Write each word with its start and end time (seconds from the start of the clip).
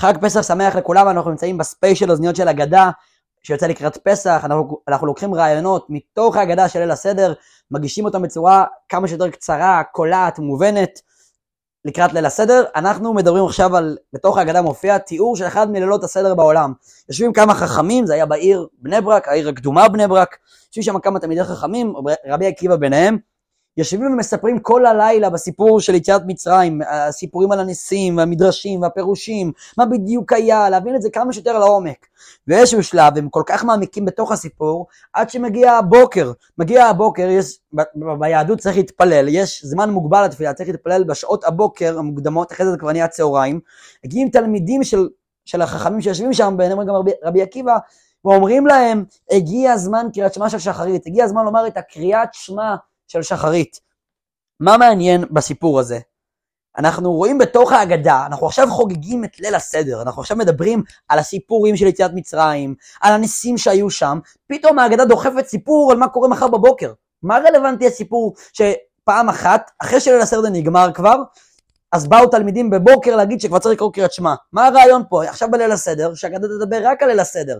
חג 0.00 0.14
פסח 0.20 0.42
שמח 0.42 0.76
לכולם, 0.76 1.08
אנחנו 1.08 1.30
נמצאים 1.30 1.58
בספיישל 1.58 2.10
אוזניות 2.10 2.36
של 2.36 2.48
אגדה, 2.48 2.90
שיוצא 3.42 3.66
לקראת 3.66 3.96
פסח, 3.96 4.40
אנחנו, 4.44 4.80
אנחנו 4.88 5.06
לוקחים 5.06 5.34
רעיונות 5.34 5.86
מתוך 5.88 6.36
האגדה 6.36 6.68
של 6.68 6.78
ליל 6.78 6.90
הסדר, 6.90 7.32
מגישים 7.70 8.04
אותם 8.04 8.22
בצורה 8.22 8.64
כמה 8.88 9.08
שיותר 9.08 9.30
קצרה, 9.30 9.82
קולעת, 9.92 10.38
מובנת, 10.38 11.00
לקראת 11.84 12.12
ליל 12.12 12.26
הסדר. 12.26 12.64
אנחנו 12.76 13.14
מדברים 13.14 13.44
עכשיו 13.44 13.76
על, 13.76 13.96
בתוך 14.12 14.38
האגדה 14.38 14.62
מופיע 14.62 14.98
תיאור 14.98 15.36
של 15.36 15.46
אחד 15.46 15.70
מלילות 15.70 16.04
הסדר 16.04 16.34
בעולם. 16.34 16.72
יושבים 17.08 17.32
כמה 17.32 17.54
חכמים, 17.54 18.06
זה 18.06 18.14
היה 18.14 18.26
בעיר 18.26 18.66
בני 18.78 19.00
ברק, 19.00 19.28
העיר 19.28 19.48
הקדומה 19.48 19.88
בני 19.88 20.08
ברק, 20.08 20.36
יושבים 20.66 20.82
שם 20.82 21.00
כמה 21.00 21.20
תלמידי 21.20 21.44
חכמים, 21.44 21.94
רבי 22.26 22.46
עקיבא 22.46 22.76
ביניהם, 22.76 23.18
יושבים 23.76 24.12
ומספרים 24.12 24.58
כל 24.58 24.86
הלילה 24.86 25.30
בסיפור 25.30 25.80
של 25.80 25.94
יציאת 25.94 26.22
מצרים, 26.26 26.80
הסיפורים 26.88 27.52
על 27.52 27.60
הניסים 27.60 28.16
והמדרשים 28.16 28.82
והפירושים, 28.82 29.52
מה 29.78 29.86
בדיוק 29.86 30.32
היה, 30.32 30.70
להבין 30.70 30.96
את 30.96 31.02
זה 31.02 31.10
כמה 31.10 31.32
שיותר 31.32 31.58
לעומק. 31.58 32.06
באיזשהו 32.46 32.82
שלב 32.82 33.18
הם 33.18 33.28
כל 33.28 33.42
כך 33.46 33.64
מעמיקים 33.64 34.04
בתוך 34.04 34.32
הסיפור, 34.32 34.86
עד 35.12 35.30
שמגיע 35.30 35.72
הבוקר. 35.72 36.32
מגיע 36.58 36.86
הבוקר, 36.86 37.28
יש, 37.30 37.58
ב, 37.74 37.80
ב, 37.80 38.18
ביהדות 38.18 38.58
צריך 38.58 38.76
להתפלל, 38.76 39.26
יש 39.28 39.64
זמן 39.64 39.90
מוגבל 39.90 40.24
לתפילה, 40.24 40.54
צריך 40.54 40.68
להתפלל 40.68 41.04
בשעות 41.04 41.44
הבוקר 41.44 41.98
המוקדמות, 41.98 42.52
אחרי 42.52 42.66
זה 42.66 42.76
כבר 42.78 42.92
נהיה 42.92 43.08
צהריים. 43.08 43.60
מגיעים 44.04 44.28
תלמידים 44.28 44.84
של, 44.84 45.08
של 45.44 45.62
החכמים 45.62 46.00
שיושבים 46.00 46.32
שם, 46.32 46.54
ביניהם 46.56 46.86
גם 46.86 46.94
רבי, 46.94 47.10
רבי 47.24 47.42
עקיבא, 47.42 47.76
ואומרים 48.24 48.66
להם, 48.66 49.04
הגיע 49.30 49.72
הזמן 49.72 50.06
קריאת 50.14 50.34
שמע 50.34 50.48
של 50.48 50.58
שחרית, 50.58 51.06
הגיע 51.06 51.24
הזמן 51.24 51.44
לומר 51.44 51.66
את 51.66 51.76
הקריאת 51.76 52.28
שמע 52.32 52.74
של 53.14 53.22
שחרית. 53.22 53.80
מה 54.60 54.76
מעניין 54.76 55.24
בסיפור 55.30 55.80
הזה? 55.80 55.98
אנחנו 56.78 57.12
רואים 57.12 57.38
בתוך 57.38 57.72
ההגדה, 57.72 58.26
אנחנו 58.26 58.46
עכשיו 58.46 58.68
חוגגים 58.70 59.24
את 59.24 59.40
ליל 59.40 59.54
הסדר, 59.54 60.02
אנחנו 60.02 60.22
עכשיו 60.22 60.36
מדברים 60.36 60.82
על 61.08 61.18
הסיפורים 61.18 61.76
של 61.76 61.86
יציאת 61.86 62.10
מצרים, 62.14 62.74
על 63.00 63.12
הניסים 63.12 63.58
שהיו 63.58 63.90
שם, 63.90 64.18
פתאום 64.46 64.78
ההגדה 64.78 65.04
דוחפת 65.04 65.46
סיפור 65.46 65.92
על 65.92 65.98
מה 65.98 66.08
קורה 66.08 66.28
מחר 66.28 66.48
בבוקר. 66.48 66.92
מה 67.22 67.38
רלוונטי 67.38 67.86
הסיפור 67.86 68.34
שפעם 68.52 69.28
אחת, 69.28 69.70
אחרי 69.78 70.00
שליל 70.00 70.20
הסדר 70.20 70.48
נגמר 70.52 70.90
כבר, 70.94 71.16
אז 71.92 72.06
באו 72.06 72.26
תלמידים 72.26 72.70
בבוקר 72.70 73.16
להגיד 73.16 73.40
שכבר 73.40 73.58
צריך 73.58 73.74
לקרוא 73.74 73.92
קריאת 73.92 74.12
שמע. 74.12 74.34
מה 74.52 74.66
הרעיון 74.66 75.02
פה? 75.08 75.24
עכשיו 75.24 75.50
בליל 75.50 75.72
הסדר, 75.72 76.14
שההגדה 76.14 76.48
תדבר 76.48 76.80
רק 76.84 77.02
על 77.02 77.08
ליל 77.08 77.20
הסדר. 77.20 77.58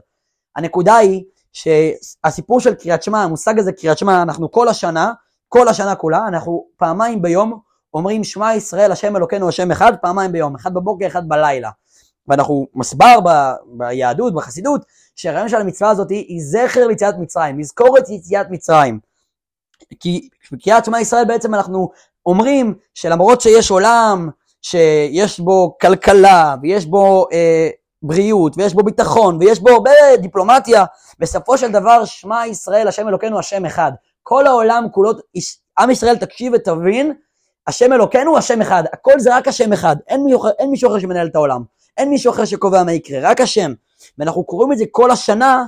הנקודה 0.56 0.96
היא 0.96 1.24
שהסיפור 1.52 2.60
של 2.60 2.74
קריאת 2.74 3.02
שמע, 3.02 3.22
המושג 3.22 3.58
הזה 3.58 3.72
קריאת 3.72 3.98
שמע, 3.98 4.22
אנחנו 4.22 4.50
כל 4.50 4.68
השנה 4.68 5.12
כל 5.54 5.68
השנה 5.68 5.94
כולה, 5.94 6.28
אנחנו 6.28 6.66
פעמיים 6.76 7.22
ביום 7.22 7.58
אומרים 7.94 8.24
שמע 8.24 8.54
ישראל 8.54 8.92
השם 8.92 9.16
אלוקינו 9.16 9.48
השם 9.48 9.70
אחד, 9.70 9.92
פעמיים 10.02 10.32
ביום, 10.32 10.54
אחד 10.54 10.74
בבוקר, 10.74 11.06
אחד 11.06 11.28
בלילה. 11.28 11.70
ואנחנו 12.28 12.66
מסבר 12.74 13.20
ב, 13.24 13.28
ביהדות, 13.66 14.34
בחסידות, 14.34 14.84
שהרעיון 15.16 15.48
של 15.48 15.56
המצווה 15.56 15.90
הזאת 15.90 16.10
היא 16.10 16.42
זכר 16.42 16.86
ליציאת 16.86 17.14
מצרים, 17.18 17.58
לזכור 17.58 17.98
את 17.98 18.08
יציאת 18.08 18.46
מצרים. 18.50 18.98
כי 20.00 20.28
בקריאת 20.52 20.84
שמע 20.84 21.00
ישראל 21.00 21.24
בעצם 21.24 21.54
אנחנו 21.54 21.90
אומרים 22.26 22.74
שלמרות 22.94 23.40
שיש 23.40 23.70
עולם 23.70 24.28
שיש 24.62 25.40
בו 25.40 25.76
כלכלה 25.80 26.54
ויש 26.62 26.86
בו 26.86 27.26
אה, 27.32 27.68
בריאות 28.02 28.58
ויש 28.58 28.74
בו 28.74 28.82
ביטחון 28.82 29.36
ויש 29.40 29.60
בו 29.60 29.70
הרבה 29.70 29.90
דיפלומטיה, 30.18 30.84
בסופו 31.18 31.58
של 31.58 31.72
דבר 31.72 32.04
שמע 32.04 32.46
ישראל 32.46 32.88
השם 32.88 33.08
אלוקינו 33.08 33.38
השם 33.38 33.64
אחד. 33.66 33.92
כל 34.26 34.46
העולם 34.46 34.86
כולו, 34.92 35.10
עם 35.78 35.90
ישראל 35.90 36.16
תקשיב 36.16 36.52
ותבין, 36.54 37.12
השם 37.66 37.92
אלוקינו 37.92 38.38
השם 38.38 38.60
אחד, 38.60 38.84
הכל 38.92 39.20
זה 39.20 39.36
רק 39.36 39.48
השם 39.48 39.72
אחד, 39.72 39.96
אין, 40.08 40.24
מיוח, 40.24 40.46
אין 40.58 40.70
מישהו 40.70 40.90
אחר 40.90 40.98
שמנהל 40.98 41.26
את 41.26 41.34
העולם, 41.34 41.62
אין 41.96 42.10
מישהו 42.10 42.32
אחר 42.32 42.44
שקובע 42.44 42.82
מה 42.82 42.92
יקרה, 42.92 43.30
רק 43.30 43.40
השם. 43.40 43.72
ואנחנו 44.18 44.44
קוראים 44.44 44.72
את 44.72 44.78
זה 44.78 44.84
כל 44.90 45.10
השנה, 45.10 45.64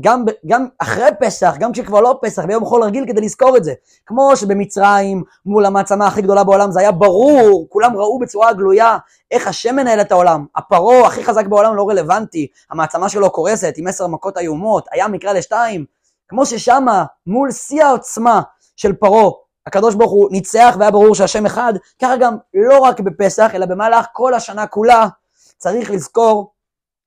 גם, 0.00 0.24
גם 0.46 0.66
אחרי 0.78 1.08
פסח, 1.20 1.54
גם 1.58 1.72
כשכבר 1.72 2.00
לא 2.00 2.18
פסח, 2.22 2.44
ביום 2.44 2.64
חול 2.64 2.82
רגיל 2.82 3.04
כדי 3.06 3.20
לזכור 3.20 3.56
את 3.56 3.64
זה. 3.64 3.72
כמו 4.06 4.36
שבמצרים, 4.36 5.22
מול 5.46 5.66
המעצמה 5.66 6.06
הכי 6.06 6.22
גדולה 6.22 6.44
בעולם, 6.44 6.72
זה 6.72 6.80
היה 6.80 6.92
ברור, 6.92 7.66
כולם 7.68 7.96
ראו 7.96 8.18
בצורה 8.18 8.52
גלויה 8.52 8.98
איך 9.30 9.46
השם 9.46 9.76
מנהל 9.76 10.00
את 10.00 10.12
העולם. 10.12 10.46
הפרעה 10.56 11.06
הכי 11.06 11.24
חזק 11.24 11.46
בעולם 11.46 11.76
לא 11.76 11.88
רלוונטי, 11.88 12.46
המעצמה 12.70 13.08
שלו 13.08 13.30
קורסת 13.30 13.74
עם 13.76 13.86
עשר 13.86 14.06
מכות 14.06 14.38
איומות, 14.38 14.88
הים 14.92 15.12
נקרא 15.12 15.32
לשתיים. 15.32 15.99
כמו 16.30 16.46
ששמה, 16.46 17.04
מול 17.26 17.52
שיא 17.52 17.84
העוצמה 17.84 18.42
של 18.76 18.92
פרעה, 18.92 19.30
הקדוש 19.66 19.94
ברוך 19.94 20.12
הוא 20.12 20.28
ניצח 20.32 20.76
והיה 20.78 20.90
ברור 20.90 21.14
שהשם 21.14 21.46
אחד, 21.46 21.74
ככה 22.02 22.16
גם 22.16 22.36
לא 22.54 22.78
רק 22.78 23.00
בפסח, 23.00 23.50
אלא 23.54 23.66
במהלך 23.66 24.06
כל 24.12 24.34
השנה 24.34 24.66
כולה, 24.66 25.08
צריך 25.58 25.90
לזכור, 25.90 26.52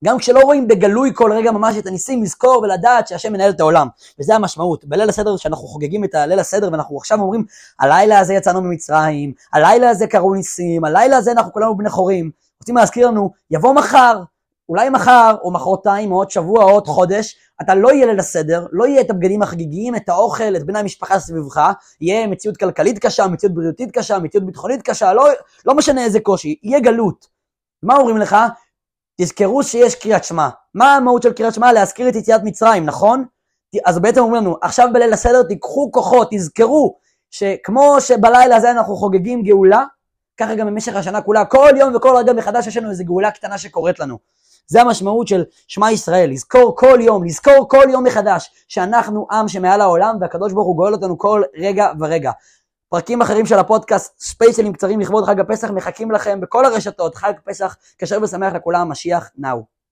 גם 0.06 0.18
כשלא 0.18 0.40
רואים 0.40 0.68
בגלוי 0.68 1.12
כל 1.14 1.32
רגע 1.34 1.52
ממש 1.52 1.78
את 1.78 1.88
הניסים, 1.88 2.24
לזכור 2.24 2.62
ולדעת 2.64 3.08
שהשם 3.08 3.34
מנהל 3.34 3.50
את 3.50 3.60
העולם. 3.60 3.88
וזה 4.20 4.36
המשמעות. 4.36 4.86
בליל 4.86 5.10
הסדר, 5.10 5.38
שאנחנו 5.38 5.68
חוגגים 5.68 6.04
את 6.04 6.16
הליל 6.16 6.40
הסדר, 6.40 6.70
ואנחנו 6.72 6.98
עכשיו 6.98 7.20
אומרים, 7.20 7.46
הלילה 7.80 8.20
הזה 8.20 8.34
יצאנו 8.34 8.62
ממצרים, 8.62 9.34
הלילה 9.54 9.90
הזה 9.90 10.08
קרו 10.08 10.34
ניסים, 10.34 10.86
הלילה 10.86 11.18
הזה 11.18 11.32
אנחנו 11.32 11.54
כולנו 11.54 11.78
בני 11.78 11.90
חורים. 11.90 12.32
רוצים 12.60 12.78
להזכיר 12.78 13.08
לנו, 13.08 13.32
יבוא 13.52 13.74
מחר, 13.74 14.24
אולי 14.70 14.90
מחר, 14.90 15.36
או 15.42 15.52
מחרתיים, 15.52 16.12
או 16.12 16.18
עוד 16.18 16.32
שבוע, 16.32 16.64
או 16.64 16.70
עוד 16.70 16.88
חודש, 16.88 17.36
אתה 17.62 17.76
לא 17.76 17.92
יהיה 17.92 18.06
ליל 18.06 18.20
הסדר, 18.20 18.66
לא 18.72 18.88
יהיה 18.88 19.02
את 19.02 19.10
הבגדים 19.10 19.42
החגיגיים, 19.42 19.96
את 19.96 20.10
האוכל, 20.10 20.56
את 20.56 20.66
בני 20.66 20.80
המשפחה 20.80 21.20
סביבך, 21.20 21.72
יהיה 22.02 22.28
מציאות 22.28 22.58
כלכלית 22.58 23.00
קשה, 23.00 23.28
מציאות 23.28 23.56
בריאותית 23.56 23.92
קשה, 23.92 24.20
מציאות 24.20 24.46
ביטחונית 24.46 24.82
קשה, 24.82 25.14
לא, 25.14 25.28
לא 25.66 25.76
משנה 25.76 26.04
איזה 26.04 26.20
קושי, 26.20 26.60
יהיה 26.64 26.80
גלות. 26.80 27.28
מה 27.84 27.96
אומרים 27.96 28.18
לך? 28.18 28.36
תזכרו 29.22 29.64
שיש 29.64 29.96
קריאת 29.96 30.24
שמע. 30.24 30.50
מה 30.74 30.96
המהות 30.96 31.24
של 31.24 31.34
קריאת 31.34 31.54
שמע? 31.54 31.74
להזכיר 31.74 32.10
את 32.10 32.16
יציאת 32.16 32.42
מצרים, 32.44 32.86
נכון? 32.86 33.26
אז 33.86 34.00
בעצם 34.00 34.22
אומרים 34.22 34.44
לנו, 34.44 34.58
עכשיו 34.62 34.88
בליל 34.94 35.14
הסדר 35.14 35.44
תיקחו 35.44 35.92
כוחות, 35.92 36.28
תזכרו 36.32 36.98
שכמו 37.32 37.96
שבלילה 38.00 38.56
הזה 38.56 38.72
אנחנו 38.72 38.96
חוגגים 38.96 39.44
גאולה, 39.44 39.84
ככה 40.38 40.56
גם 40.56 40.68
במשך 40.68 40.96
השנה 40.96 41.22
כולה, 41.22 41.46
כל 41.46 41.70
יום 41.78 41.96
וכל 41.96 42.16
רגע 42.18 42.34
מחדש 42.34 42.68
יש 42.68 42.78
לנו 42.78 42.90
איזו 42.90 43.04
גאולה 43.04 43.32
קטנה 43.32 43.58
שקורית 43.58 44.00
לנו. 44.00 44.18
זה 44.68 44.82
המשמעות 44.82 45.28
של 45.28 45.44
שמע 45.68 45.92
ישראל, 45.92 46.30
לזכור 46.30 46.76
כל 46.78 47.00
יום, 47.02 47.24
לזכור 47.24 47.68
כל 47.70 47.86
יום 47.90 48.04
מחדש, 48.04 48.50
שאנחנו 48.68 49.28
עם 49.32 49.48
שמעל 49.48 49.82
העולם 49.82 50.18
והקדוש 50.22 50.54
ברוך 50.54 50.68
הוא 50.68 50.76
גואל 50.76 50.94
אותנו 50.94 51.18
כל 51.18 51.42
רגע 51.56 51.88
ורגע. 52.00 52.32
פרקים 52.90 53.22
אחרים 53.22 53.46
של 53.46 53.60
הפודקאסט, 53.60 54.20
ספייסלים 54.20 54.74
קצרים 54.74 55.00
לכבוד 55.00 55.26
חג 55.26 55.40
הפסח, 55.40 55.72
מחכים 55.72 56.12
לכם 56.12 56.42
בכל 56.42 56.66
הרשתות, 56.66 57.16
חג 57.16 57.34
פסח 57.46 57.78
כשר 57.98 58.18
ושמח 58.24 58.54
לכולם, 58.54 58.90
משיח 58.90 59.30
נאו. 59.38 59.74